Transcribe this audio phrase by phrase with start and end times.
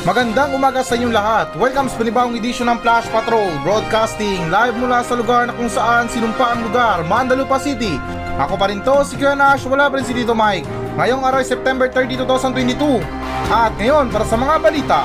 [0.00, 1.52] Magandang umaga sa inyong lahat.
[1.60, 6.08] Welcome sa panibawang edisyon ng Flash Patrol Broadcasting live mula sa lugar na kung saan
[6.08, 8.00] sinumpa ang lugar, Mandalupa City.
[8.40, 10.64] Ako pa rin to, si Kuya Nash, wala pa rin si Tito Mike.
[10.96, 12.96] Ngayong araw September 30, 2022.
[13.52, 15.04] At ngayon, para sa mga balita.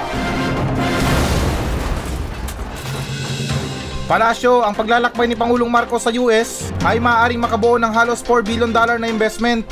[4.07, 8.71] Palasyo, ang paglalakbay ni Pangulong Marcos sa US ay maaaring makabuo ng halos 4 billion
[8.71, 9.68] dollar na investment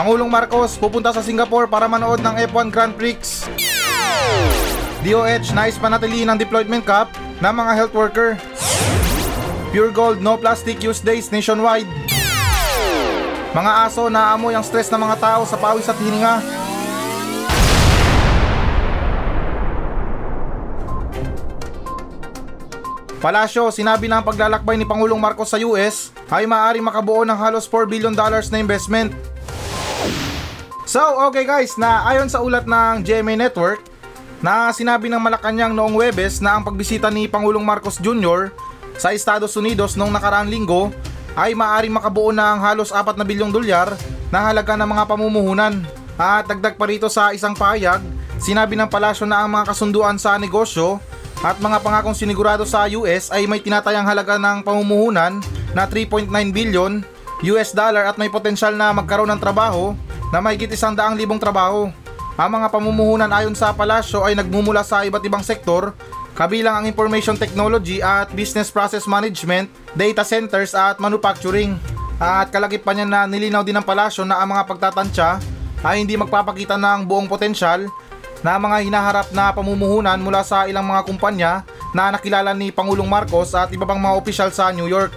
[0.00, 3.20] Pangulong Marcos pupunta sa Singapore para manood ng F1 Grand Prix.
[5.00, 7.08] DOH nais panatilihin ang deployment cap
[7.40, 8.36] ng mga health worker.
[9.72, 11.88] Pure Gold no plastic use days nationwide.
[13.56, 16.44] Mga aso naamoy ang stress ng mga tao sa pawis at hininga.
[23.20, 27.68] Palasyo, sinabi na ang paglalakbay ni Pangulong Marcos sa US ay maaaring makabuo ng halos
[27.68, 29.12] 4 billion dollars na investment
[30.90, 30.98] So,
[31.30, 33.86] okay guys, na ayon sa ulat ng GMA Network,
[34.40, 38.48] na sinabi ng Malacanang noong Webes na ang pagbisita ni Pangulong Marcos Jr.
[38.96, 40.88] sa Estados Unidos noong nakaraang linggo
[41.36, 43.94] ay maaaring makabuo ng halos 4 na bilyong dolyar
[44.32, 45.74] na halaga ng mga pamumuhunan.
[46.20, 48.00] At dagdag pa rito sa isang pahayag,
[48.40, 51.00] sinabi ng palasyo na ang mga kasunduan sa negosyo
[51.40, 55.40] at mga pangakong sinigurado sa US ay may tinatayang halaga ng pamumuhunan
[55.72, 57.00] na 3.9 billion
[57.40, 59.96] US dollar at may potensyal na magkaroon ng trabaho
[60.28, 61.88] na mahigit isang daang libong trabaho.
[62.40, 65.92] Ang mga pamumuhunan ayon sa palasyo ay nagmumula sa iba't ibang sektor,
[66.32, 71.76] kabilang ang information technology at business process management, data centers at manufacturing.
[72.16, 75.36] At kalagip pa niya na nilinaw din ng palasyo na ang mga pagtatansya
[75.84, 77.84] ay hindi magpapakita ng buong potensyal
[78.40, 81.52] na mga hinaharap na pamumuhunan mula sa ilang mga kumpanya
[81.92, 85.12] na nakilala ni Pangulong Marcos at iba pang mga opisyal sa New York.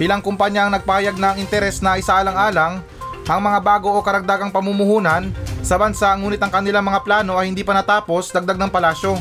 [0.00, 2.80] Ilang kumpanya ang nagpahayag ng interes na isaalang-alang
[3.28, 7.64] ang mga bago o karagdagang pamumuhunan sa bansa ngunit ang kanilang mga plano ay hindi
[7.64, 9.16] pa natapos dagdag ng palasyo.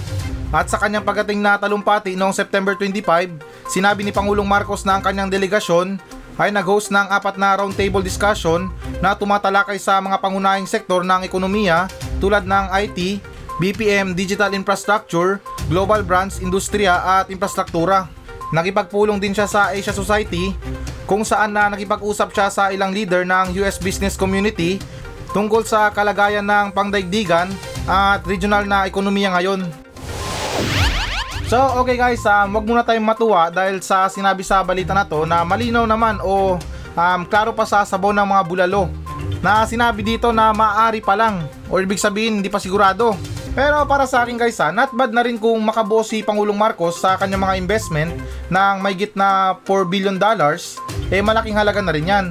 [0.52, 5.03] At sa kanyang pagdating na talumpati noong September 25, sinabi ni Pangulong Marcos na ang
[5.07, 5.95] kanyang delegasyon
[6.35, 8.67] ay nag-host ng apat na roundtable discussion
[9.00, 11.88] na tumatalakay sa mga pangunahing sektor ng ekonomiya
[12.19, 13.23] tulad ng IT,
[13.63, 15.39] BPM, Digital Infrastructure,
[15.72, 18.12] Global Brands, Industriya at Infrastruktura.
[18.51, 20.51] Nakipagpulong din siya sa Asia Society
[21.07, 24.83] kung saan na nakipag-usap siya sa ilang leader ng US business community
[25.31, 27.52] tungkol sa kalagayan ng pangdaigdigan
[27.88, 29.68] at regional na ekonomiya ngayon.
[31.52, 35.28] So okay guys, um, wag muna tayong matuwa dahil sa sinabi sa balita na to
[35.28, 36.56] na malinaw naman o
[36.96, 38.88] um, klaro pa sa sabaw ng mga bulalo
[39.44, 43.19] na sinabi dito na maaari pa lang o ibig sabihin hindi pa sigurado
[43.52, 47.03] pero para sa akin guys ha, not bad na rin kung makabuo si Pangulong Marcos
[47.03, 48.12] sa kanyang mga investment
[48.48, 50.80] ng may git na 4 billion dollars,
[51.12, 52.25] eh malaking halaga na rin yan.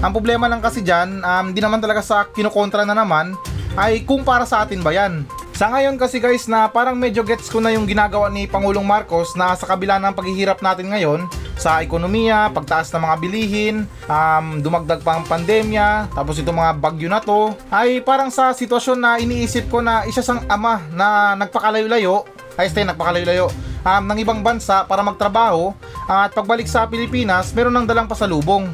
[0.00, 3.36] Ang problema lang kasi dyan, um, di naman talaga sa kinukontra na naman,
[3.76, 5.28] ay kung para sa atin ba yan.
[5.52, 9.36] Sa ngayon kasi guys na parang medyo gets ko na yung ginagawa ni Pangulong Marcos
[9.36, 11.28] na sa kabila ng paghihirap natin ngayon
[11.60, 13.76] sa ekonomiya, pagtaas ng mga bilihin,
[14.08, 18.96] um, dumagdag pa ang pandemya, tapos itong mga bagyo na to, ay parang sa sitwasyon
[18.96, 22.24] na iniisip ko na isa sang ama na nagpakalayo-layo,
[22.56, 23.52] ay stay nagpakalayo-layo,
[23.84, 25.76] um, ng ibang bansa para magtrabaho
[26.08, 28.72] at pagbalik sa Pilipinas, meron ng dalang pasalubong.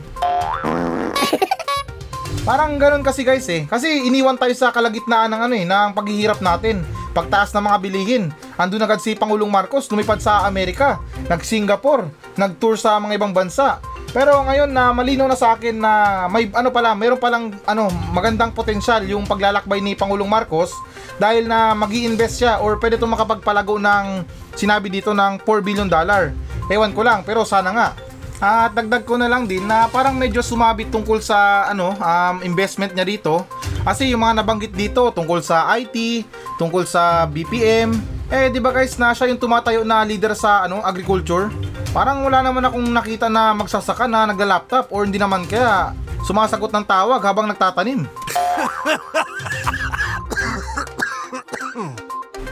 [2.47, 3.67] Parang ganun kasi guys eh.
[3.67, 6.87] Kasi iniwan tayo sa kalagitnaan ng ano eh, ng paghihirap natin.
[7.11, 8.25] Pagtaas ng mga bilihin.
[8.55, 12.07] Andun agad si Pangulong Marcos lumipad sa Amerika, nag-Singapore,
[12.39, 13.83] nag-tour sa mga ibang bansa.
[14.15, 18.55] Pero ngayon na malinaw na sa akin na may ano pala, meron palang ano, magandang
[18.55, 20.71] potensyal yung paglalakbay ni Pangulong Marcos
[21.19, 24.23] dahil na magi invest siya or pwede itong makapagpalago ng
[24.55, 26.31] sinabi dito ng 4 billion dollar.
[26.71, 27.89] Ewan ko lang, pero sana nga
[28.37, 32.93] at dagdag ko na lang din na parang medyo sumabit tungkol sa ano um, investment
[32.93, 33.49] niya dito.
[33.81, 36.27] Kasi yung mga nabanggit dito tungkol sa IT,
[36.61, 37.97] tungkol sa BPM,
[38.29, 41.49] eh di ba guys na siya yung tumatayo na leader sa ano agriculture?
[41.97, 45.97] Parang wala naman akong nakita na magsasaka na nagla-laptop or hindi naman kaya
[46.29, 48.05] sumasagot ng tawag habang nagtatanim.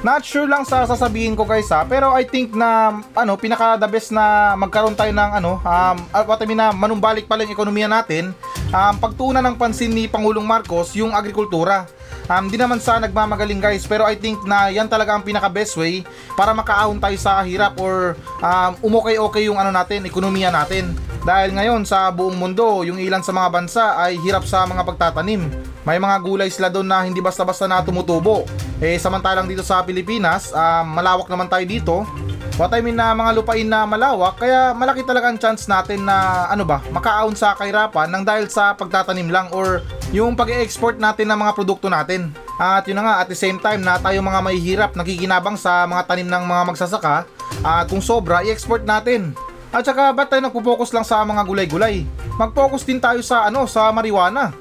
[0.05, 3.89] Not sure lang sa sasabihin ko guys ha, pero I think na ano, pinaka the
[3.89, 5.97] best na magkaroon tayo ng ano, um,
[6.29, 8.37] what I mean na manumbalik pa lang ekonomiya natin,
[8.69, 11.89] um, pagtuunan ng pansin ni Pangulong Marcos yung agrikultura.
[12.25, 15.77] Um, di naman sa nagmamagaling guys, pero I think na yan talaga ang pinaka best
[15.77, 16.01] way
[16.33, 20.97] para makaahon tayo sa hirap or um, umokay-okay yung ano natin, ekonomiya natin.
[21.25, 25.53] Dahil ngayon sa buong mundo, yung ilan sa mga bansa ay hirap sa mga pagtatanim.
[25.85, 28.49] May mga gulay sila doon na hindi basta-basta na tumutubo.
[28.81, 31.97] Eh samantalang dito sa Pilipinas, uh, malawak naman tayo dito.
[32.57, 36.49] What I mean na mga lupain na malawak, kaya malaki talaga ang chance natin na
[36.49, 41.39] ano ba, makaaon sa kahirapan nang dahil sa pagtatanim lang or yung pag-export natin ng
[41.39, 42.35] mga produkto natin.
[42.61, 46.03] At yun na nga, at the same time na tayo mga mahihirap nakikinabang sa mga
[46.05, 47.25] tanim ng mga magsasaka,
[47.65, 49.33] at kung sobra, i-export natin.
[49.75, 52.07] At saka, ba't tayo nagpo-focus lang sa mga gulay-gulay?
[52.39, 54.55] Mag-focus din tayo sa ano, sa marijuana.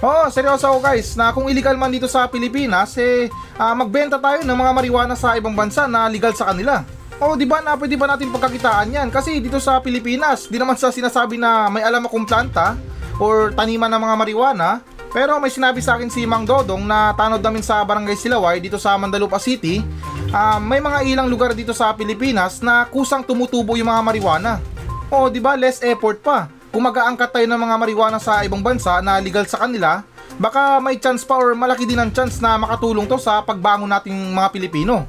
[0.00, 3.28] Oo, seryoso ako guys, na kung illegal man dito sa Pilipinas, eh,
[3.60, 6.80] ah, magbenta tayo ng mga marijuana sa ibang bansa na legal sa kanila.
[7.20, 9.08] Oo, di ba na pwede ba natin pagkakitaan yan?
[9.12, 12.80] Kasi dito sa Pilipinas, di naman sa sinasabi na may alam akong planta
[13.20, 14.68] or taniman ng mga marijuana,
[15.12, 18.80] pero may sinabi sa akin si Mang Dodong na tanod namin sa Barangay Silaway dito
[18.80, 19.84] sa Mandalupa City,
[20.32, 24.52] ah, may mga ilang lugar dito sa Pilipinas na kusang tumutubo yung mga marijuana.
[25.12, 28.96] Oo, di ba less effort pa kung mag-aangkat tayo ng mga marijuana sa ibang bansa
[29.04, 30.00] na legal sa kanila,
[30.40, 34.16] baka may chance pa or malaki din ang chance na makatulong to sa pagbangon nating
[34.32, 35.04] mga Pilipino.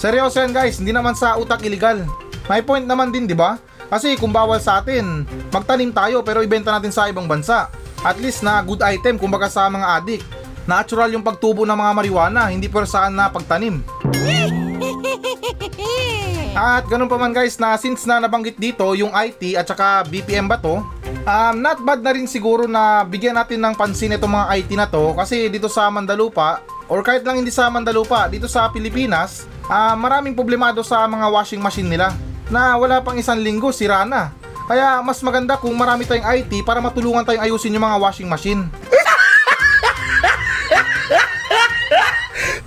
[0.00, 2.08] Seryoso yan guys, hindi naman sa utak illegal.
[2.48, 3.60] May point naman din, di ba?
[3.92, 7.68] Kasi kung bawal sa atin, magtanim tayo pero ibenta natin sa ibang bansa.
[8.00, 10.24] At least na good item kumbaga sa mga adik.
[10.64, 13.84] Natural yung pagtubo ng mga marijuana, hindi per saan na pagtanim.
[16.56, 20.48] At ganun pa man guys na since na nabanggit dito yung IT at saka BPM
[20.48, 20.80] ba to,
[21.24, 24.86] um, not bad na rin siguro na bigyan natin ng pansin itong mga IT na
[24.88, 29.94] to kasi dito sa Mandalupa or kahit lang hindi sa Mandalupa, dito sa Pilipinas, ah,
[29.94, 32.10] maraming problemado sa mga washing machine nila
[32.50, 34.34] na wala pang isang linggo sira na.
[34.66, 38.66] Kaya mas maganda kung marami tayong IT para matulungan tayong ayusin yung mga washing machine.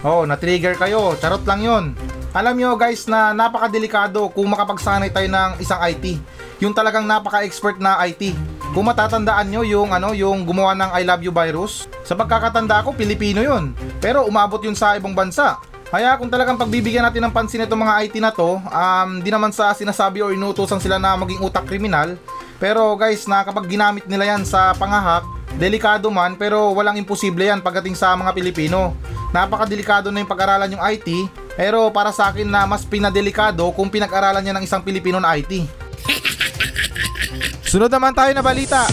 [0.04, 1.16] Oh, na-trigger kayo.
[1.16, 1.96] Charot lang yon.
[2.36, 6.20] Alam nyo guys na napakadelikado kung makapagsanay tayo ng isang IT.
[6.64, 8.32] Yung talagang napaka-expert na IT.
[8.72, 12.96] Kung matatandaan nyo yung ano, yung gumawa ng I love you virus, sa pagkakatanda ko
[12.96, 13.76] Pilipino yun.
[14.00, 15.60] Pero umabot yun sa ibang bansa.
[15.92, 19.52] Kaya kung talagang pagbibigyan natin ng pansin itong mga IT na to, um, di naman
[19.52, 22.16] sa sinasabi o inutusan sila na maging utak kriminal.
[22.58, 25.22] Pero guys, na kapag ginamit nila yan sa pangahak,
[25.60, 28.98] delikado man pero walang imposible yan pagdating sa mga Pilipino.
[29.36, 34.42] Napakadelikado na yung pag-aralan yung IT, pero para sa akin na mas pinadelikado kung pinag-aralan
[34.42, 35.84] niya ng isang Pilipino na IT.
[37.74, 38.86] Sunod naman tayo na balita.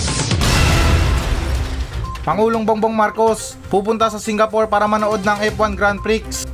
[2.24, 6.48] Pangulong Bongbong Marcos pupunta sa Singapore para manood ng F1 Grand Prix.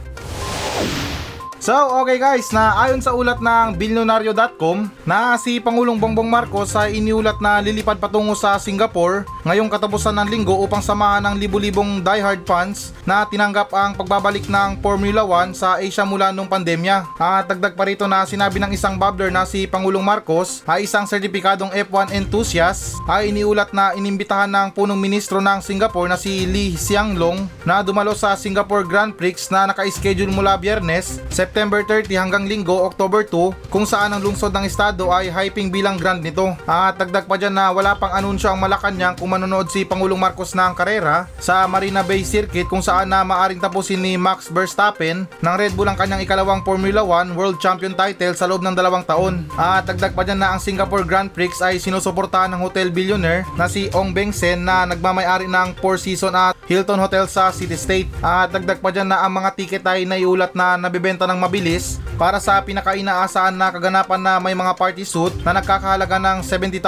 [1.67, 7.03] So, okay guys, na ayon sa ulat ng Bilyonaryo.com na si Pangulong Bongbong Marcos ay
[7.03, 12.47] iniulat na lilipad patungo sa Singapore ngayong katapusan ng linggo upang samahan ng libu-libong diehard
[12.47, 17.03] fans na tinanggap ang pagbabalik ng Formula 1 sa Asia mula nung pandemya.
[17.19, 21.03] At dagdag pa rito na sinabi ng isang babbler na si Pangulong Marcos ay isang
[21.03, 26.79] sertipikadong F1 enthusiast ay iniulat na inimbitahan ng punong ministro ng Singapore na si Lee
[26.79, 32.85] Hsiang-long na dumalo sa Singapore Grand Prix na naka-schedule mula biyernes, September 30 hanggang linggo,
[32.85, 36.53] October 2 kung saan ang lungsod ng estado ay hyping bilang grand nito.
[36.69, 40.53] At dagdag pa dyan na wala pang anunsyo ang Malacanang kung manonood si Pangulong Marcos
[40.53, 45.55] ng karera sa Marina Bay Circuit kung saan na maaring tapusin ni Max Verstappen ng
[45.57, 49.49] Red Bull ang kanyang ikalawang Formula 1 World Champion title sa loob ng dalawang taon.
[49.57, 53.71] At dagdag pa dyan na ang Singapore Grand Prix ay sinusuportahan ng hotel billionaire na
[53.71, 58.11] si Ong Beng Sen na nagmamayari ng Four Seasons at Hilton Hotel sa City State.
[58.21, 62.43] At dagdag pa dyan na ang mga tiket ay naiulat na nabibenta ng mabilis para
[62.43, 66.83] sa pinakainaasahan na kaganapan na may mga party suit na nagkakahalaga ng $70,000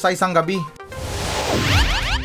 [0.00, 0.56] sa isang gabi.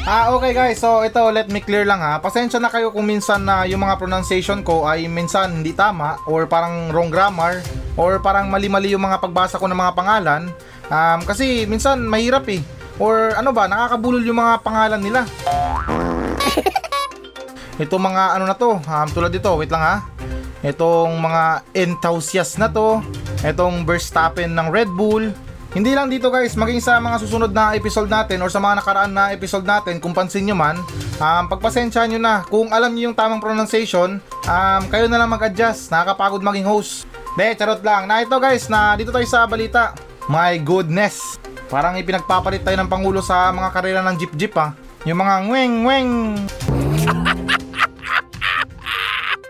[0.07, 0.79] Ah, okay guys.
[0.79, 2.23] So, ito, let me clear lang ha.
[2.23, 6.47] Pasensya na kayo kung minsan na yung mga pronunciation ko ay minsan hindi tama or
[6.47, 7.59] parang wrong grammar
[7.99, 10.47] or parang mali-mali yung mga pagbasa ko ng mga pangalan.
[10.87, 12.63] Um, kasi minsan mahirap eh.
[13.03, 15.21] Or ano ba, nakakabulol yung mga pangalan nila.
[17.83, 20.16] Ito mga ano na to, um, tulad dito, wait lang ha.
[20.65, 23.01] Itong mga enthusiast na to,
[23.45, 25.29] itong Verstappen ng Red Bull,
[25.77, 29.13] hindi lang dito guys, maging sa mga susunod na episode natin or sa mga nakaraan
[29.13, 30.81] na episode natin, kung pansin nyo man,
[31.21, 32.41] um, pagpasensya nyo na.
[32.49, 35.93] Kung alam nyo yung tamang pronunciation, um, kayo na lang mag-adjust.
[35.93, 37.05] Nakakapagod maging host.
[37.37, 38.09] De, charot lang.
[38.09, 39.93] Na ito guys, na dito tayo sa balita.
[40.25, 41.37] My goodness.
[41.69, 44.73] Parang ipinagpapalit tayo ng Pangulo sa mga karera ng jeep-jeep ha.
[45.05, 46.11] Yung mga ngweng-ngweng.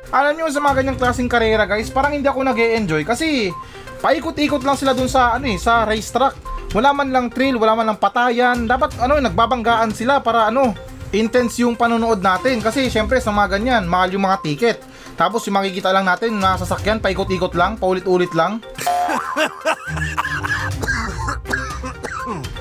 [0.08, 3.52] Alam nyo sa mga ganyang klaseng karera guys, parang hindi ako nag enjoy kasi
[4.00, 6.40] paikot-ikot lang sila dun sa ano eh, sa racetrack.
[6.72, 8.68] Wala man lang thrill, wala man lang patayan.
[8.68, 10.72] Dapat ano, nagbabanggaan sila para ano,
[11.12, 14.80] intense yung panonood natin kasi syempre sa mga ganyan, mahal yung mga ticket.
[15.20, 18.64] Tapos yung makikita lang natin na sasakyan, paikot-ikot lang, paulit-ulit lang.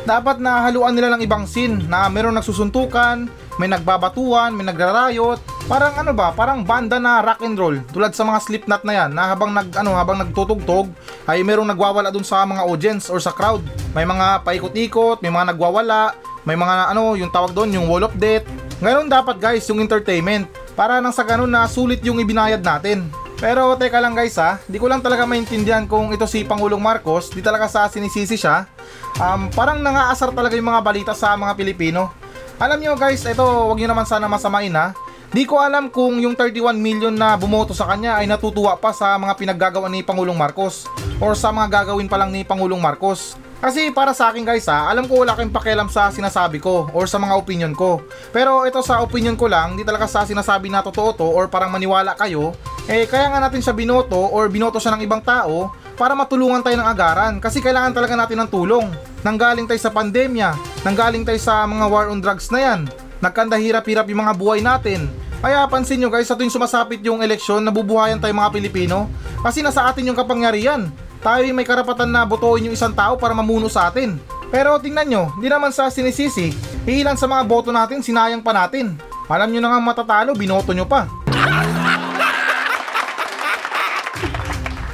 [0.07, 3.26] Dapat na haluan nila ng ibang scene na meron nagsusuntukan,
[3.59, 8.23] may nagbabatuan, may nagrarayot, Parang ano ba, parang banda na rock and roll tulad sa
[8.23, 10.87] mga Slipknot na yan na habang nag ano habang nagtutugtog
[11.27, 13.67] ay merong nagwawala dun sa mga audience or sa crowd.
[13.91, 16.15] May mga paikot-ikot, may mga nagwawala,
[16.47, 18.47] may mga ano yung tawag doon yung wall of death.
[18.79, 20.47] Ngayon dapat guys yung entertainment
[20.79, 23.03] para nang sa ganun na sulit yung ibinayad natin.
[23.43, 27.35] Pero teka lang guys ha, di ko lang talaga maintindihan kung ito si Pangulong Marcos,
[27.35, 28.71] di talaga sa sinisisi siya.
[29.19, 32.15] Um, parang nangaasar talaga yung mga balita sa mga Pilipino.
[32.63, 34.95] Alam nyo guys, ito wag nyo naman sana masamain ha.
[35.35, 39.18] Di ko alam kung yung 31 million na bumoto sa kanya ay natutuwa pa sa
[39.18, 40.87] mga pinaggagawa ni Pangulong Marcos
[41.18, 43.35] or sa mga gagawin pa lang ni Pangulong Marcos.
[43.56, 47.11] Kasi para sa akin guys ha, alam ko wala kayong pakialam sa sinasabi ko or
[47.11, 48.04] sa mga opinion ko.
[48.30, 51.73] Pero ito sa opinion ko lang, di talaga sa sinasabi na totoo to or parang
[51.73, 52.54] maniwala kayo,
[52.87, 56.76] eh kaya nga natin siya binoto or binoto siya ng ibang tao para matulungan tayo
[56.78, 58.87] ng agaran kasi kailangan talaga natin ng tulong.
[59.25, 60.54] Nanggaling tayo sa pandemya,
[60.85, 62.80] nanggaling tayo sa mga war on drugs na yan,
[63.21, 65.09] nagkanda hirap-hirap yung mga buhay natin.
[65.41, 69.07] Kaya pansin nyo guys, sa tuwing sumasapit yung eleksyon, nabubuhayan tayo mga Pilipino
[69.45, 70.89] kasi nasa atin yung kapangyarihan.
[71.21, 74.17] Tayo may karapatan na botohin yung isang tao para mamuno sa atin.
[74.47, 76.55] Pero tingnan nyo, di naman sa sinisisi,
[76.87, 78.95] ilan sa mga boto natin sinayang pa natin.
[79.27, 81.07] Alam nyo na nga matatalo, binoto nyo pa.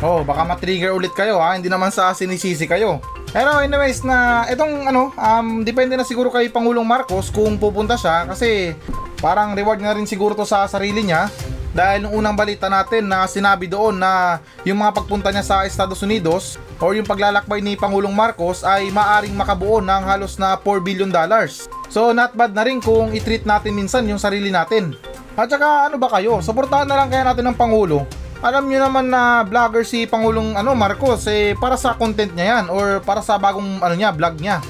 [0.02, 2.98] Oh, baka ma-trigger ulit kayo ha, hindi naman sa sinisisi kayo.
[3.32, 8.28] Pero anyways na itong ano, um, depende na siguro kay Pangulong Marcos kung pupunta siya
[8.28, 8.76] kasi
[9.24, 11.32] parang reward na rin siguro to sa sarili niya
[11.72, 16.04] dahil nung unang balita natin na sinabi doon na yung mga pagpunta niya sa Estados
[16.04, 21.08] Unidos or yung paglalakbay ni Pangulong Marcos ay maaring makabuo ng halos na 4 billion
[21.08, 21.72] dollars.
[21.88, 24.92] So not bad na rin kung i-treat natin minsan yung sarili natin.
[25.32, 28.04] At saka ano ba kayo, suportahan na lang kaya natin ng Pangulo
[28.42, 32.64] alam niyo naman na vlogger si Pangulong ano Marcos eh para sa content niya yan
[32.74, 34.58] or para sa bagong ano niya vlog niya.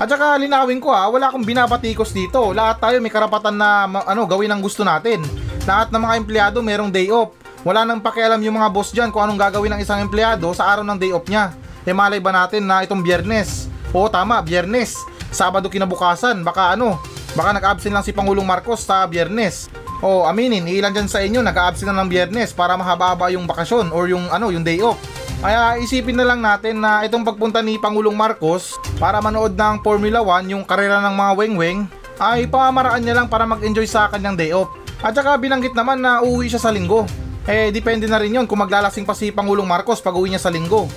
[0.00, 2.54] At saka linawin ko ha, wala akong binabatikos dito.
[2.54, 5.18] Lahat tayo may karapatan na ano gawin ang gusto natin.
[5.66, 7.34] Lahat ng mga empleyado merong day off.
[7.66, 10.86] Wala nang pakialam yung mga boss dyan kung anong gagawin ng isang empleyado sa araw
[10.86, 11.50] ng day off niya.
[11.82, 13.66] E malay ba natin na itong biyernes?
[13.90, 14.94] Oo tama, biyernes.
[15.34, 17.02] Sabado kinabukasan, baka ano,
[17.34, 19.66] baka nag-absent lang si Pangulong Marcos sa biyernes.
[20.04, 24.04] O aminin, ilan dyan sa inyo nag-absent na ng biyernes para mahaba-haba yung bakasyon or
[24.12, 25.00] yung ano, yung day off.
[25.40, 30.20] Kaya isipin na lang natin na itong pagpunta ni Pangulong Marcos para manood ng Formula
[30.20, 31.80] 1 yung karera ng mga weng-weng
[32.20, 34.68] ay pamamaraan niya lang para mag-enjoy sa kanyang day off.
[35.00, 37.04] At saka binanggit naman na uuwi siya sa linggo.
[37.48, 40.52] Eh depende na rin yon kung maglalasing pa si Pangulong Marcos pag uwi niya sa
[40.52, 40.88] linggo.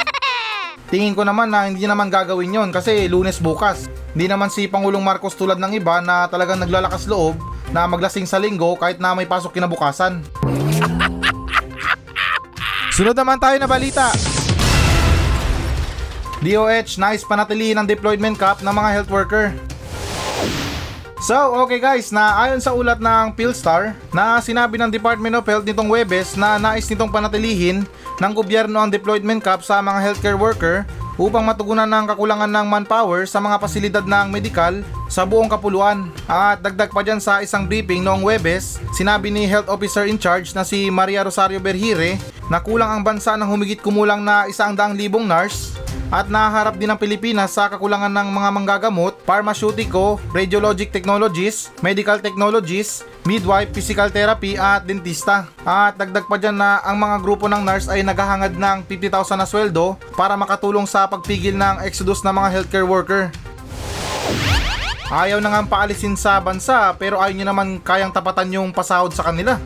[0.92, 3.88] Tingin ko naman na hindi naman gagawin yon kasi lunes bukas.
[4.16, 7.36] Hindi naman si Pangulong Marcos tulad ng iba na talagang naglalakas loob
[7.70, 10.20] na maglasing sa linggo kahit na may pasok kinabukasan.
[12.96, 14.10] Sunod naman tayo na balita.
[16.38, 19.50] DOH nice panatilihin ang deployment cap ng mga health worker.
[21.18, 21.34] So,
[21.66, 25.90] okay guys, na ayon sa ulat ng Philstar na sinabi ng Department of Health nitong
[25.90, 27.82] Webes na nais nitong panatilihin
[28.22, 30.86] ng gobyerno ang deployment cap sa mga healthcare worker
[31.18, 34.72] upang matugunan ng kakulangan ng manpower sa mga pasilidad ng medikal
[35.10, 36.08] sa buong kapuluan.
[36.30, 40.54] At dagdag pa dyan sa isang briefing noong Webes, sinabi ni Health Officer in Charge
[40.54, 44.94] na si Maria Rosario Berhire na kulang ang bansa ng humigit kumulang na isang daang
[44.94, 45.76] libong nurse
[46.08, 53.04] at naharap din ang Pilipinas sa kakulangan ng mga manggagamot, pharmaceutical, radiologic technologies, medical technologies,
[53.28, 55.44] midwife, physical therapy at dentista.
[55.68, 59.44] At dagdag pa dyan na ang mga grupo ng nurse ay naghahangad ng 50,000 na
[59.44, 63.28] sweldo para makatulong sa pagpigil ng exodus ng mga healthcare worker.
[65.08, 69.24] Ayaw na nga paalisin sa bansa pero ayaw nyo naman kayang tapatan yung pasahod sa
[69.28, 69.56] kanila.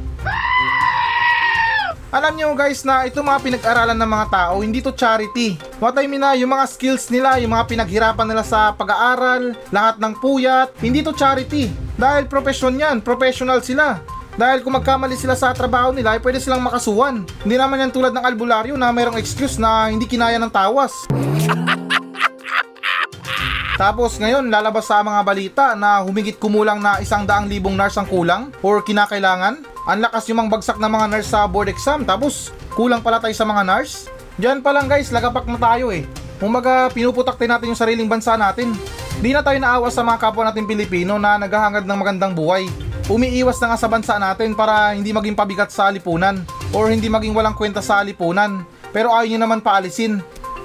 [2.12, 5.56] Alam nyo guys na ito mga pinag-aralan ng mga tao, hindi to charity.
[5.80, 9.96] What I mean na, yung mga skills nila, yung mga pinaghirapan nila sa pag-aaral, lahat
[9.96, 11.72] ng puyat, hindi to charity.
[11.96, 14.04] Dahil profession yan, professional sila.
[14.36, 17.24] Dahil kung magkamali sila sa trabaho nila, ay pwede silang makasuhan.
[17.48, 20.92] Hindi naman yan tulad ng albularyo na mayroong excuse na hindi kinaya ng tawas.
[23.80, 28.04] Tapos ngayon lalabas sa mga balita na humigit kumulang na isang daang libong nurse ang
[28.04, 29.71] kulang or kinakailangan.
[29.82, 33.34] Ang lakas yung mga bagsak ng mga nurse sa board exam tapos kulang pala tayo
[33.34, 34.06] sa mga nurse.
[34.38, 36.06] Diyan pa lang guys, lagapak na tayo eh.
[36.38, 38.70] Umaga pinuputak din natin yung sariling bansa natin.
[39.18, 42.70] Di na tayo naawa sa mga kapwa natin Pilipino na naghahangad ng magandang buhay.
[43.10, 47.34] Umiiwas na nga sa bansa natin para hindi maging pabigat sa lipunan or hindi maging
[47.34, 48.62] walang kwenta sa lipunan.
[48.94, 50.22] Pero ayaw nyo naman paalisin.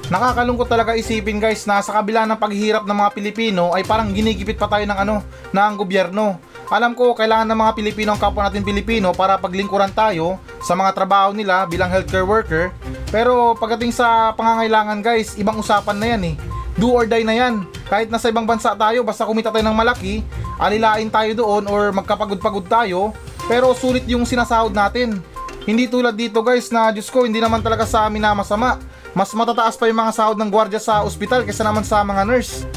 [0.08, 4.56] Nakakalungkot talaga isipin guys na sa kabila ng paghihirap ng mga Pilipino ay parang ginigipit
[4.56, 5.20] pa tayo ng ano,
[5.52, 6.40] ng gobyerno.
[6.72, 10.96] Alam ko kailangan ng mga Pilipino ang kapwa natin Pilipino para paglingkuran tayo sa mga
[10.96, 12.72] trabaho nila bilang healthcare worker.
[13.12, 16.36] Pero pagdating sa pangangailangan guys, ibang usapan na yan eh.
[16.80, 17.68] Do or die na yan.
[17.92, 20.24] Kahit nasa ibang bansa tayo, basta kumita tayo ng malaki,
[20.56, 23.12] alilain tayo doon or magkapagod-pagod tayo,
[23.44, 25.20] pero sulit yung sinasahod natin.
[25.68, 28.80] Hindi tulad dito guys na Diyos ko, hindi naman talaga sa amin na masama.
[29.18, 32.62] Mas matataas pa yung mga sahod ng gwardiya sa ospital kaysa naman sa mga nurse.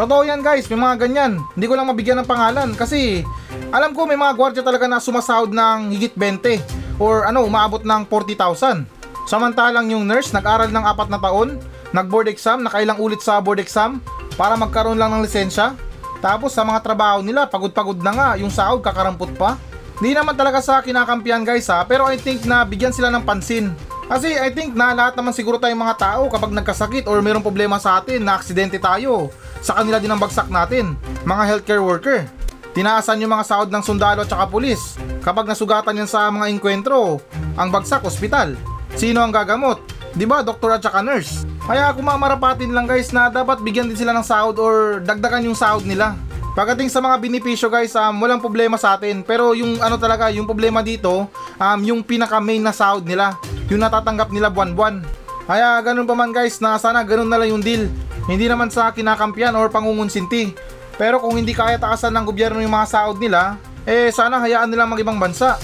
[0.00, 1.36] Totoo yan guys, may mga ganyan.
[1.52, 3.28] Hindi ko lang mabigyan ng pangalan kasi
[3.68, 8.08] alam ko may mga gwardiya talaga na sumasahod ng higit 20 or ano, umaabot ng
[8.08, 8.88] 40,000.
[9.28, 11.60] Samantalang yung nurse nag-aral ng apat na taon,
[11.92, 14.00] nag-board exam, nakailang ulit sa board exam
[14.40, 15.76] para magkaroon lang ng lisensya.
[16.24, 19.60] Tapos sa mga trabaho nila, pagod-pagod na nga, yung sahod kakarampot pa.
[20.00, 23.68] Hindi naman talaga sa kinakampiyan guys ha, pero I think na bigyan sila ng pansin.
[24.08, 27.76] Kasi I think na lahat naman siguro tayong mga tao kapag nagkasakit or mayroong problema
[27.76, 29.28] sa atin, na aksidente tayo,
[29.60, 30.96] sa kanila din ang bagsak natin,
[31.28, 32.24] mga healthcare worker.
[32.72, 34.96] Tinaasan yung mga sahod ng sundalo at saka pulis.
[35.20, 37.20] Kapag nasugatan yan sa mga inkwentro,
[37.60, 38.56] ang bagsak ospital.
[38.96, 39.84] Sino ang gagamot?
[40.16, 41.44] 'Di ba, doktor at saka nurse?
[41.68, 45.58] Kaya kung mamarapatin lang guys na dapat bigyan din sila ng sahod or dagdagan yung
[45.58, 46.16] sahod nila.
[46.50, 49.22] Pagdating sa mga benepisyo guys, um, walang problema sa atin.
[49.22, 53.38] Pero yung ano talaga, yung problema dito, um, yung pinaka main na sahod nila.
[53.70, 55.06] Yung natatanggap nila buwan-buwan.
[55.46, 57.86] Kaya ganun pa man guys, na sana ganun na lang yung deal.
[58.26, 60.50] Hindi naman sa kinakampiyan or pangungunsinti.
[60.98, 63.54] Pero kung hindi kaya taasan ng gobyerno yung mga sahod nila,
[63.86, 65.54] eh sana hayaan nilang mag-ibang bansa.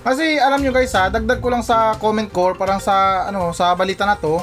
[0.00, 3.52] Kasi alam nyo guys ha, dagdag ko lang sa comment ko or parang sa ano
[3.52, 4.40] sa balita na to,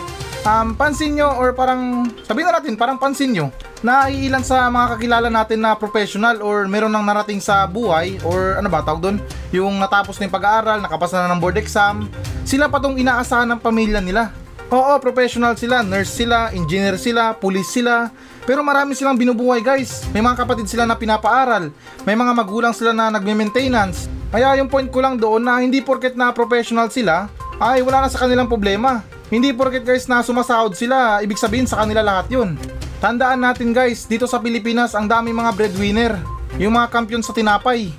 [0.48, 3.52] um, pansin nyo or parang sabihin na natin parang pansin nyo
[3.84, 8.58] na iilan sa mga kakilala natin na professional or meron nang narating sa buhay or
[8.58, 9.18] ano ba tawag doon
[9.52, 12.10] yung natapos na yung pag-aaral, nakapasa na ng board exam,
[12.48, 14.34] sila pa tong inaasahan ng pamilya nila.
[14.68, 18.12] Oo, professional sila, nurse sila, engineer sila, police sila,
[18.44, 20.04] pero marami silang binubuhay guys.
[20.12, 21.72] May mga kapatid sila na pinapaaral,
[22.04, 24.12] may mga magulang sila na nagme-maintenance.
[24.28, 27.32] Kaya yung point ko lang doon na hindi porket na professional sila,
[27.64, 29.00] ay wala na sa kanilang problema.
[29.28, 32.56] Hindi porket guys na sumasahod sila, ibig sabihin sa kanila lahat yun.
[33.04, 36.16] Tandaan natin guys, dito sa Pilipinas ang dami mga breadwinner.
[36.56, 37.92] Yung mga kampiyon sa tinapay.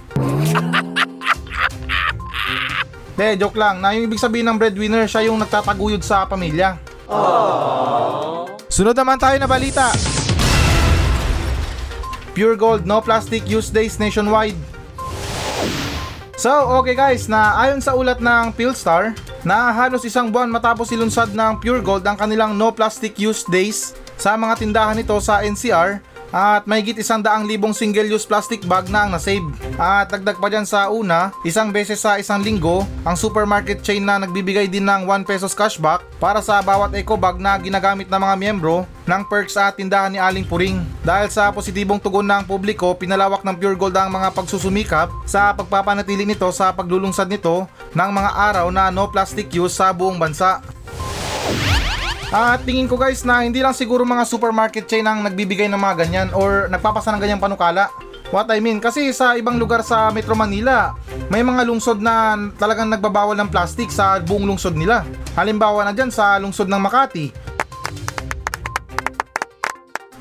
[3.12, 3.85] De, joke lang.
[3.85, 6.80] Na yung ibig sabihin ng breadwinner, siya yung nagtataguyod sa pamilya.
[8.72, 9.92] Sunod naman tayo na balita.
[12.33, 14.57] Pure Gold No Plastic Use Days nationwide.
[16.38, 19.12] So, okay guys, na ayon sa ulat ng Philstar,
[19.48, 23.96] na halos isang buwan matapos ilunsad ng Pure Gold ang kanilang No Plastic Use Days
[24.20, 28.88] sa mga tindahan nito sa NCR, at may git isang daang libong single-use plastic bag
[28.93, 29.45] na ang nasave.
[29.81, 34.21] At dagdag pa dyan sa una, isang beses sa isang linggo, ang supermarket chain na
[34.21, 38.35] nagbibigay din ng 1 pesos cashback para sa bawat eco bag na ginagamit ng mga
[38.37, 40.85] miyembro ng perks at tindahan ni Aling Puring.
[41.01, 46.29] Dahil sa positibong tugon ng publiko, pinalawak ng Pure Gold ang mga pagsusumikap sa pagpapanatili
[46.29, 47.64] nito sa paglulunsad nito
[47.97, 50.61] ng mga araw na no plastic use sa buong bansa.
[52.29, 55.95] At tingin ko guys na hindi lang siguro mga supermarket chain ang nagbibigay ng mga
[56.05, 57.88] ganyan or nagpapasa ng ganyang panukala.
[58.29, 60.93] What I mean, kasi sa ibang lugar sa Metro Manila,
[61.33, 65.09] may mga lungsod na talagang nagbabawal ng plastic sa buong lungsod nila.
[65.33, 67.33] Halimbawa na dyan sa lungsod ng Makati.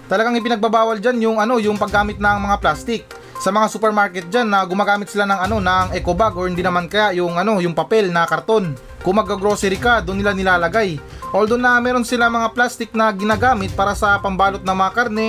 [0.08, 3.04] Talagang ipinagbabawal dyan yung ano, yung paggamit ng mga plastic.
[3.44, 6.88] Sa mga supermarket dyan na gumagamit sila ng ano, ng eco bag or hindi naman
[6.88, 8.72] kaya yung ano, yung papel na karton.
[9.04, 10.96] Kung mag-grocery ka, doon nila nilalagay.
[11.36, 15.28] Although na meron sila mga plastic na ginagamit para sa pambalot ng mga karne,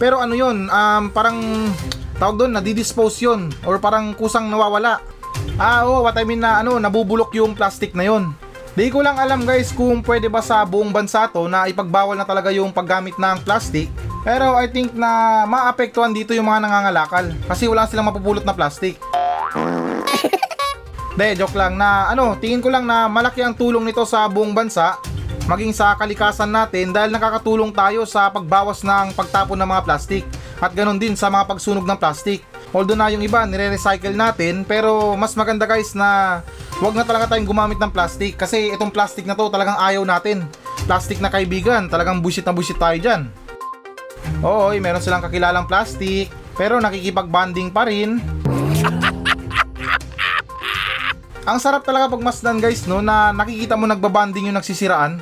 [0.00, 1.68] pero ano yun, um, parang
[2.16, 5.04] tawag doon, nadidispose yun or parang kusang nawawala.
[5.60, 8.32] Ah, oo, what I mean na ano, nabubulok yung plastic na yun.
[8.74, 12.26] Di ko lang alam guys kung pwede ba sa buong bansa to na ipagbawal na
[12.26, 13.86] talaga yung paggamit ng plastic.
[14.26, 18.98] Pero I think na maapektuhan dito yung mga nangangalakal kasi wala silang mapupulot na plastic.
[21.18, 24.50] De, joke lang na ano, tingin ko lang na malaki ang tulong nito sa buong
[24.50, 24.98] bansa
[25.44, 30.24] maging sa kalikasan natin dahil nakakatulong tayo sa pagbawas ng pagtapon ng mga plastic
[30.56, 32.40] at ganoon din sa mga pagsunog ng plastic.
[32.74, 36.40] Although na yung iba nire-recycle natin pero mas maganda guys na
[36.80, 40.48] wag na talaga tayong gumamit ng plastic kasi itong plastic na to talagang ayaw natin.
[40.88, 43.28] Plastic na kaibigan, talagang bullshit na bullshit tayo dyan.
[44.40, 48.16] Oo, meron silang kakilalang plastic pero nakikipag-bonding pa rin.
[51.44, 55.20] Ang sarap talaga pag masdan guys no na nakikita mo nagbabanding yung nagsisiraan.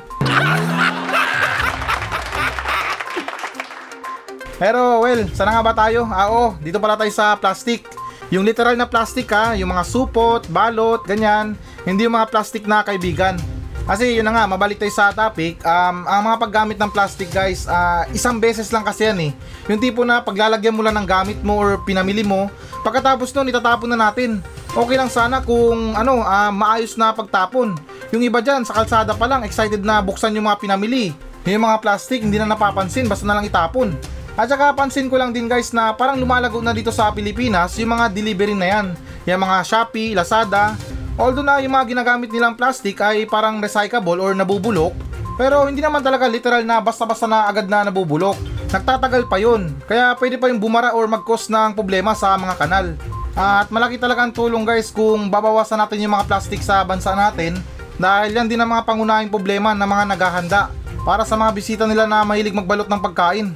[4.63, 6.07] Pero well, sana nga ba tayo?
[6.07, 7.83] Ah oo, dito pala tayo sa plastic.
[8.31, 11.59] Yung literal na plastic ha, yung mga supot, balot, ganyan.
[11.83, 13.35] Hindi yung mga plastic na kaibigan.
[13.83, 15.59] Kasi yun na nga, mabalik tayo sa topic.
[15.67, 19.31] Um, ang mga paggamit ng plastic guys, uh, isang beses lang kasi yan eh.
[19.67, 22.47] Yung tipo na paglalagyan mo lang ng gamit mo or pinamili mo,
[22.87, 24.39] pagkatapos nun itatapon na natin.
[24.71, 27.75] Okay lang sana kung ano, uh, maayos na pagtapon.
[28.13, 31.17] Yung iba dyan, sa kalsada pa lang, excited na buksan yung mga pinamili.
[31.49, 33.97] Yung mga plastic hindi na napapansin basta na lang itapon.
[34.37, 37.97] At saka pansin ko lang din guys na parang lumalago na dito sa Pilipinas yung
[37.97, 38.87] mga delivery na yan.
[39.25, 40.77] Yung mga Shopee, Lazada.
[41.17, 44.93] Although na yung mga ginagamit nilang plastic ay parang recyclable or nabubulok.
[45.33, 48.37] Pero hindi naman talaga literal na basta-basta na agad na nabubulok.
[48.69, 49.73] Nagtatagal pa yun.
[49.89, 52.93] Kaya pwede pa yung bumara or mag-cause ng problema sa mga kanal.
[53.33, 57.57] At malaki talaga ang tulong guys kung babawasan natin yung mga plastic sa bansa natin
[57.97, 60.61] dahil yan din ang mga pangunahing problema ng mga naghahanda
[61.03, 63.47] para sa mga bisita nila na mahilig magbalot ng pagkain.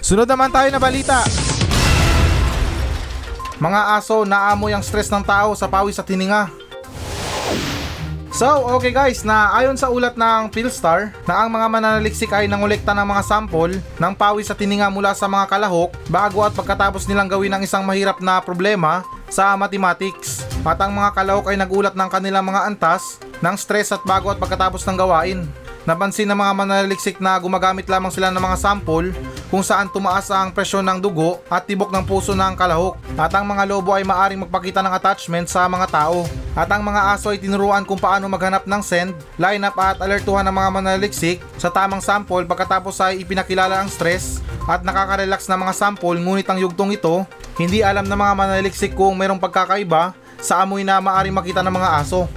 [0.00, 1.22] Sunod naman tayo na balita.
[3.60, 6.48] Mga aso naamoy ang stress ng tao sa pawis at hininga.
[8.30, 12.96] So, okay guys, na ayon sa ulat ng Philstar na ang mga mananaliksik ay nangolekta
[12.96, 17.28] ng mga sample ng pawis at hininga mula sa mga kalahok bago at pagkatapos nilang
[17.28, 20.44] gawin ang isang mahirap na problema sa mathematics.
[20.66, 24.36] At ang mga kalahok ay nagulat ng kanilang mga antas ng stress at bago at
[24.36, 25.48] pagkatapos ng gawain.
[25.88, 29.16] Napansin ng mga mananaliksik na gumagamit lamang sila ng mga sample
[29.50, 32.94] kung saan tumaas ang presyon ng dugo at tibok ng puso ng kalahok.
[33.18, 36.24] At ang mga lobo ay maaring magpakita ng attachment sa mga tao.
[36.54, 40.46] At ang mga aso ay tinuruan kung paano maghanap ng send, line up at alertuhan
[40.46, 44.38] ng mga mananaliksik sa tamang sample pagkatapos ay ipinakilala ang stress
[44.70, 47.26] at nakaka-relax na mga sample ngunit ang yugtong ito,
[47.58, 51.88] hindi alam ng mga mananaliksik kung mayroong pagkakaiba sa amoy na maaring makita ng mga
[52.00, 52.30] aso.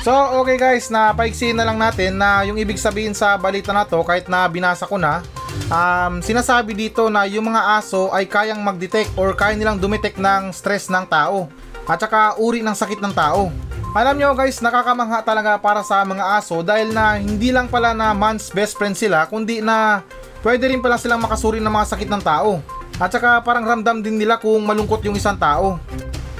[0.00, 3.84] So, okay guys, na paigsiin na lang natin na yung ibig sabihin sa balita na
[3.84, 5.20] to kahit na binasa ko na,
[5.68, 10.56] um, sinasabi dito na yung mga aso ay kayang mag-detect or kaya nilang dumitect ng
[10.56, 11.52] stress ng tao
[11.84, 13.52] at saka uri ng sakit ng tao.
[13.92, 18.16] Alam nyo guys, nakakamangha talaga para sa mga aso dahil na hindi lang pala na
[18.16, 20.00] man's best friend sila, kundi na
[20.40, 22.64] pwede rin pala silang makasuri ng mga sakit ng tao.
[22.96, 25.76] At saka parang ramdam din nila kung malungkot yung isang tao.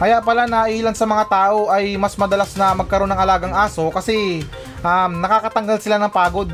[0.00, 3.92] Kaya pala na ilan sa mga tao ay mas madalas na magkaroon ng alagang aso
[3.92, 4.40] kasi
[4.80, 6.48] um, nakakatanggal sila ng pagod.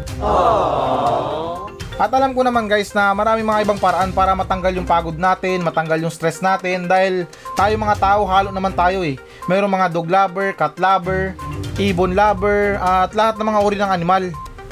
[1.95, 5.63] At alam ko naman guys na marami mga ibang paraan para matanggal yung pagod natin,
[5.63, 7.23] matanggal yung stress natin dahil
[7.55, 9.15] tayo mga tao halo naman tayo eh.
[9.47, 11.39] Mayroong mga dog lover, cat lover,
[11.79, 14.25] ibon lover at lahat ng mga uri ng animal.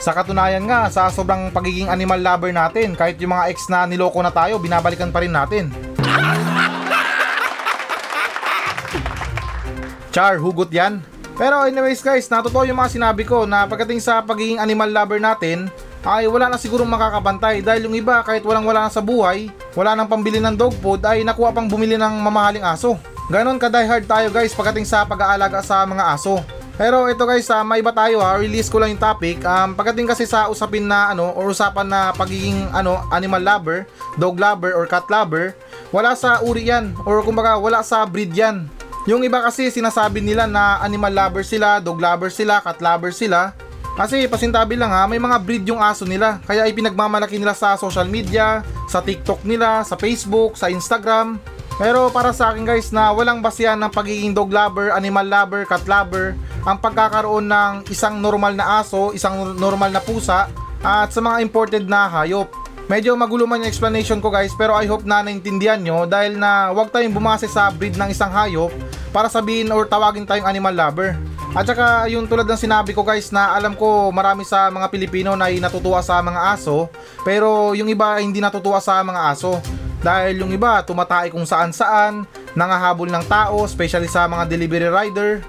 [0.02, 4.18] Sa katunayan nga, sa sobrang pagiging animal lover natin, kahit yung mga ex na niloko
[4.18, 5.93] na tayo, binabalikan pa rin natin.
[10.14, 11.02] Char, hugot yan.
[11.34, 15.66] Pero anyways guys, natotoo yung mga sinabi ko na pagdating sa pagiging animal lover natin,
[16.06, 19.98] ay wala na sigurong makakapantay dahil yung iba kahit walang wala na sa buhay, wala
[19.98, 22.94] nang pambili ng dog food ay nakuha pang bumili ng mamahaling aso.
[23.26, 26.38] Ganon ka die hard tayo guys pagdating sa pag-aalaga sa mga aso.
[26.78, 29.42] Pero ito guys, uh, may iba tayo ha, release ko lang yung topic.
[29.42, 34.38] Um, pagdating kasi sa usapin na ano, or usapan na pagiging ano, animal lover, dog
[34.38, 35.58] lover or cat lover,
[35.90, 38.70] wala sa uri yan, or kumbaga wala sa breed yan.
[39.04, 43.52] Yung iba kasi sinasabi nila na animal lover sila, dog lover sila, cat lover sila.
[43.94, 46.40] Kasi pasintabi lang ha, may mga breed yung aso nila.
[46.48, 51.36] Kaya ipinagmamalaki nila sa social media, sa TikTok nila, sa Facebook, sa Instagram.
[51.76, 55.84] Pero para sa akin guys na walang basihan ng pagiging dog lover, animal lover, cat
[55.84, 56.32] lover,
[56.64, 60.48] ang pagkakaroon ng isang normal na aso, isang normal na pusa,
[60.80, 62.63] at sa mga imported na hayop.
[62.84, 66.68] Medyo magulo man yung explanation ko guys pero I hope na naintindihan nyo dahil na
[66.68, 68.68] wag tayong bumase sa breed ng isang hayop
[69.08, 71.16] para sabihin or tawagin tayong animal lover.
[71.56, 75.32] At saka yung tulad ng sinabi ko guys na alam ko marami sa mga Pilipino
[75.32, 76.92] na natutuwa sa mga aso
[77.24, 79.64] pero yung iba hindi natutuwa sa mga aso.
[80.04, 85.40] Dahil yung iba tumatay kung saan saan, nangahabol ng tao, especially sa mga delivery rider.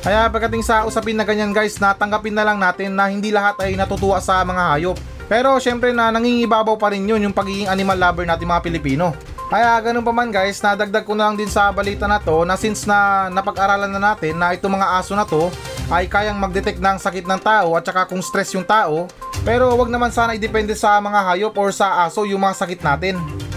[0.00, 3.76] Kaya pagdating sa usapin na ganyan guys, natanggapin na lang natin na hindi lahat ay
[3.76, 4.96] natutuwa sa mga hayop.
[5.26, 9.10] Pero syempre na nangingibabaw pa rin yun yung pagiging animal lover natin mga Pilipino.
[9.46, 12.58] Kaya ganun pa man guys, nadagdag ko na lang din sa balita na to na
[12.58, 15.54] since na napag-aralan na natin na itong mga aso na to
[15.86, 19.06] ay kayang mag-detect ng sakit ng tao at saka kung stress yung tao,
[19.46, 23.14] pero wag naman sana idepende sa mga hayop or sa aso yung mga sakit natin.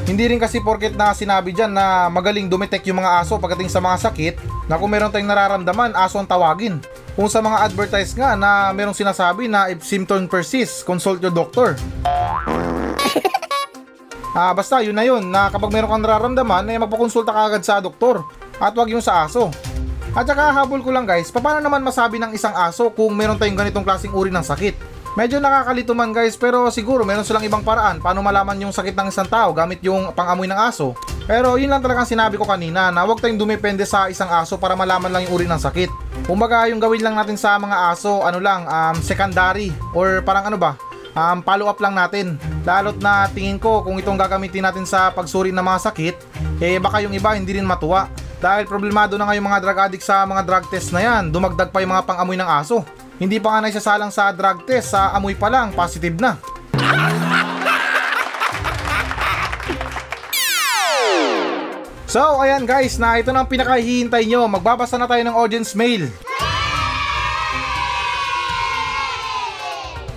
[0.09, 3.77] Hindi rin kasi porket na sinabi dyan na magaling dumitek yung mga aso pagdating sa
[3.77, 6.81] mga sakit, na kung meron tayong nararamdaman, aso ang tawagin.
[7.13, 11.77] Kung sa mga advertise nga na merong sinasabi na if symptom persist, consult your doctor.
[14.29, 17.81] Ah, basta yun na yun na kapag meron kang nararamdaman ay magpakonsulta ka agad sa
[17.81, 18.21] doktor
[18.61, 19.49] at wag yung sa aso.
[20.13, 23.57] At saka habol ko lang guys, paano naman masabi ng isang aso kung meron tayong
[23.57, 24.98] ganitong klaseng uri ng sakit?
[25.19, 29.11] Medyo nakakalito man guys pero siguro meron silang ibang paraan paano malaman yung sakit ng
[29.11, 30.95] isang tao gamit yung pangamoy ng aso.
[31.27, 34.79] Pero yun lang talagang sinabi ko kanina na huwag tayong dumepende sa isang aso para
[34.79, 35.91] malaman lang yung uri ng sakit.
[36.23, 40.55] Kumbaga yung gawin lang natin sa mga aso ano lang um, secondary or parang ano
[40.55, 40.79] ba
[41.11, 42.39] um, follow up lang natin.
[42.63, 46.15] Lalot na tingin ko kung itong gagamitin natin sa pagsuri ng mga sakit,
[46.63, 48.07] eh baka yung iba hindi rin matuwa.
[48.39, 51.75] Dahil problemado na nga yung mga drug addict sa mga drug test na yan, dumagdag
[51.75, 52.87] pa yung mga pang-amoy ng aso.
[53.19, 56.39] Hindi pa nga naisasalang sa drug test, sa amoy pa lang, positive na.
[62.09, 64.49] So, ayan guys, na ito na ang pinakahihintay nyo.
[64.49, 66.09] Magbabasa na tayo ng audience mail.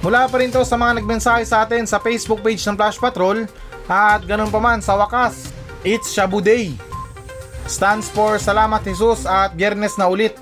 [0.01, 3.45] Mula pa rin to sa mga nagmensahe sa atin sa Facebook page ng Flash Patrol
[3.87, 5.55] at ganun pa man sa wakas,
[5.87, 6.75] it's Shabu Day.
[7.71, 10.35] Stands for Salamat Jesus at Biyernes na ulit.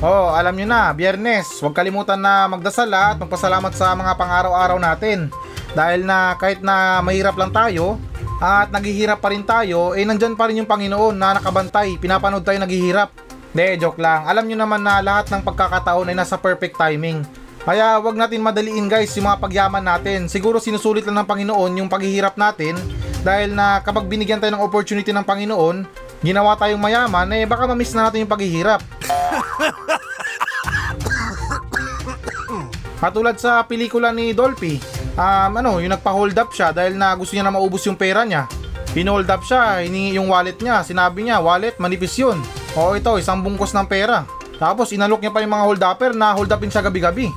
[0.00, 5.28] Oh, alam nyo na, Biyernes, huwag kalimutan na magdasal at magpasalamat sa mga pang-araw-araw natin.
[5.76, 8.00] Dahil na kahit na mahirap lang tayo
[8.40, 12.56] at naghihirap pa rin tayo, eh nandyan pa rin yung Panginoon na nakabantay, pinapanood tayo
[12.64, 13.12] naghihirap.
[13.52, 14.24] De, joke lang.
[14.24, 17.20] Alam nyo naman na lahat ng pagkakataon ay nasa perfect timing.
[17.60, 20.32] Kaya wag natin madaliin guys yung mga pagyaman natin.
[20.32, 22.72] Siguro sinusulit lang ng Panginoon yung paghihirap natin
[23.20, 25.84] dahil na kapag binigyan tayo ng opportunity ng Panginoon,
[26.24, 28.80] ginawa tayong mayaman, eh baka mamiss na natin yung paghihirap.
[33.00, 34.76] Katulad sa pelikula ni Dolphy,
[35.16, 38.44] um, ano, yung nagpa-hold up siya dahil na gusto niya na maubos yung pera niya.
[38.92, 42.36] Pinold up siya, hiningi yung wallet niya, sinabi niya, wallet, manipis yun.
[42.76, 44.28] O ito, isang bungkos ng pera.
[44.60, 47.32] Tapos inalok niya pa yung mga hold upper na hold upin siya gabi-gabi.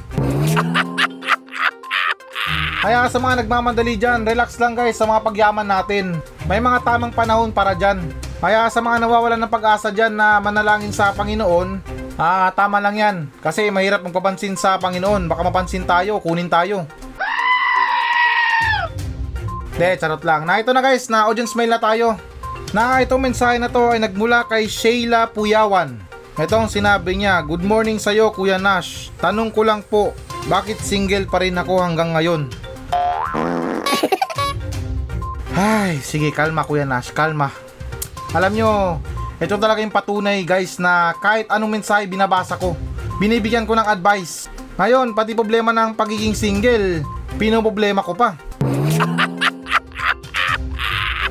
[2.83, 6.19] Kaya sa mga nagmamadali dyan, relax lang guys sa mga pagyaman natin.
[6.51, 8.03] May mga tamang panahon para dyan.
[8.43, 11.79] Kaya sa mga nawawalan ng pag-asa dyan na manalangin sa Panginoon,
[12.19, 13.17] ah, tama lang yan.
[13.41, 15.25] Kasi mahirap magpapansin sa Panginoon.
[15.25, 16.85] Baka mapansin tayo, kunin tayo.
[19.73, 20.45] De, charot lang.
[20.45, 22.13] Na ito na guys, na audience mail na tayo.
[22.73, 25.97] Na itong mensahe na to ay nagmula kay Sheila Puyawan.
[26.33, 29.13] Ito ang sinabi niya, Good morning sa'yo Kuya Nash.
[29.21, 30.17] Tanong ko lang po,
[30.49, 32.49] bakit single pa rin ako hanggang ngayon?
[35.53, 37.53] Ay, sige kalma Kuya Nash, kalma.
[38.33, 38.97] Alam nyo,
[39.41, 42.77] ito talaga yung patunay guys na kahit anong mensahe binabasa ko,
[43.17, 44.49] binibigyan ko ng advice.
[44.77, 47.01] Ngayon, pati problema ng pagiging single,
[47.37, 48.37] pinoproblema ko pa.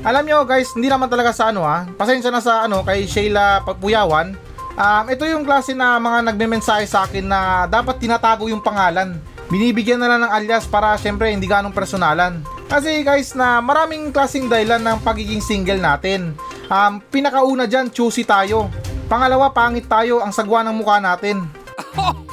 [0.02, 3.62] Alam nyo guys, hindi naman talaga sa ano ha, pasensya na sa ano kay Sheila
[3.62, 4.34] Puyawan.
[4.72, 9.20] Um, ito yung klase na mga nagme-mensahe sa akin na dapat tinatago yung pangalan.
[9.46, 12.42] Binibigyan na lang ng alias para syempre hindi ganong personalan.
[12.66, 16.32] Kasi guys na maraming klaseng dahilan ng pagiging single natin.
[16.72, 18.72] Um, pinakauna dyan, choosy tayo.
[19.04, 21.44] Pangalawa, pangit tayo ang sagwa ng mukha natin.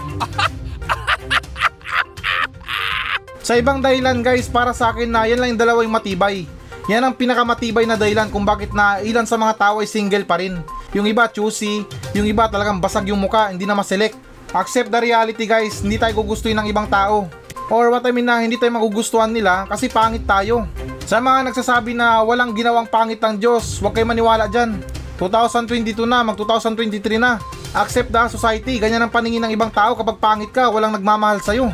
[3.43, 6.45] Sa ibang dahilan guys, para sa akin na yan lang yung dalawa yung matibay.
[6.85, 10.37] Yan ang pinakamatibay na dahilan kung bakit na ilan sa mga tao ay single pa
[10.37, 10.61] rin.
[10.93, 11.81] Yung iba choosy,
[12.13, 14.13] yung iba talagang basag yung muka, hindi na maselect.
[14.53, 17.25] Accept the reality guys, hindi tayo gugustuhin ng ibang tao.
[17.73, 20.69] Or what I mean na hindi tayo magugustuhan nila kasi pangit tayo.
[21.09, 24.77] Sa mga nagsasabi na walang ginawang pangit ng Diyos, huwag kayo maniwala dyan.
[25.17, 27.41] 2022 na, mag 2023 na.
[27.73, 31.73] Accept the society, ganyan ang paningin ng ibang tao kapag pangit ka, walang nagmamahal sa'yo.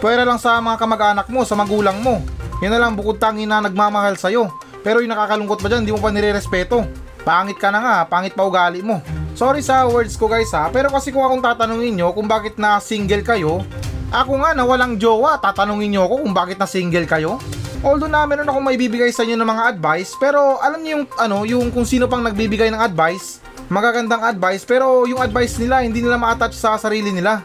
[0.00, 2.24] Pwera lang sa mga kamag-anak mo, sa magulang mo.
[2.64, 4.48] Yan na lang bukod tangi na nagmamahal sa'yo.
[4.80, 6.88] Pero yung nakakalungkot ba dyan, di mo pa nire-respeto.
[7.20, 9.04] Pangit ka na nga, pangit pa ugali mo.
[9.36, 12.80] Sorry sa words ko guys ha, pero kasi kung akong tatanungin nyo kung bakit na
[12.80, 13.60] single kayo,
[14.14, 17.42] ako nga na walang jowa, tatanungin nyo ako kung bakit na single kayo.
[17.82, 21.36] Although na meron akong maibibigay sa inyo ng mga advice, pero alam niyo yung ano,
[21.44, 26.16] yung kung sino pang nagbibigay ng advice, magagandang advice, pero yung advice nila hindi nila
[26.16, 27.42] ma-attach sa sarili nila.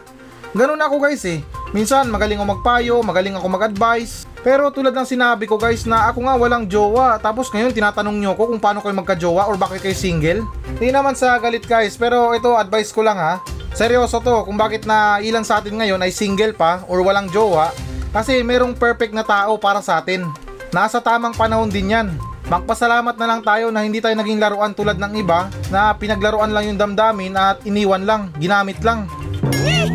[0.52, 1.40] Ganun ako guys eh.
[1.72, 4.28] Minsan magaling ako magpayo, magaling ako mag-advise.
[4.42, 8.34] Pero tulad ng sinabi ko guys na ako nga walang jowa tapos ngayon tinatanong nyo
[8.34, 10.42] ko kung paano kayo magka-jowa or bakit kayo single.
[10.76, 13.38] Hindi naman sa galit guys pero ito advice ko lang ha.
[13.72, 17.72] Seryoso to kung bakit na ilan sa atin ngayon ay single pa or walang jowa
[18.12, 20.28] kasi merong perfect na tao para sa atin.
[20.72, 22.12] Nasa tamang panahon din yan.
[22.52, 26.68] Magpasalamat na lang tayo na hindi tayo naging laruan tulad ng iba na pinaglaruan lang
[26.68, 29.08] yung damdamin at iniwan lang, ginamit lang.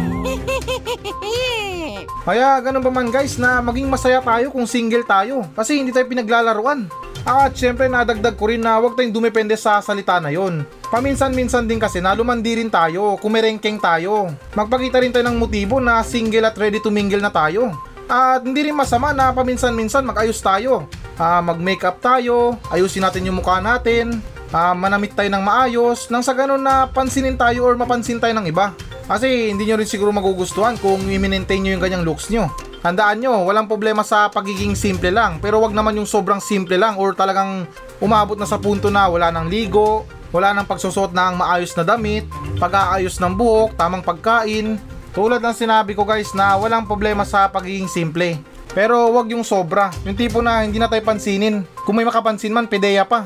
[2.27, 6.09] Kaya ganun pa man guys na maging masaya tayo kung single tayo kasi hindi tayo
[6.09, 6.89] pinaglalaruan.
[7.23, 10.65] At syempre nadagdag ko rin na huwag tayong dumepende sa salita na yon.
[10.87, 14.31] Paminsan-minsan din kasi nalumandi rin tayo, kumerengkeng tayo.
[14.55, 17.75] Magpakita rin tayo ng motibo na single at ready to mingle na tayo.
[18.07, 20.87] At hindi rin masama na paminsan-minsan mag-ayos tayo.
[21.19, 24.23] Ah, mag-makeup tayo, ayusin natin yung mukha natin,
[24.55, 28.47] ah, manamit tayo ng maayos, nang sa ganun na pansinin tayo or mapansin tayo ng
[28.47, 28.71] iba.
[29.11, 32.47] Kasi hindi nyo rin siguro magugustuhan kung i-maintain nyo yung ganyang looks nyo.
[32.79, 36.95] Handaan nyo, walang problema sa pagiging simple lang, pero wag naman yung sobrang simple lang
[36.95, 37.67] or talagang
[37.99, 42.27] umabot na sa punto na wala nang ligo, wala nang pagsusot ng maayos na damit,
[42.59, 44.75] pag-aayos ng buhok, tamang pagkain.
[45.15, 48.37] Tulad ng sinabi ko guys na walang problema sa pagiging simple.
[48.77, 51.65] Pero wag yung sobra, yung tipo na hindi na tayo pansinin.
[51.81, 53.25] Kung may makapansin man, pedeya pa.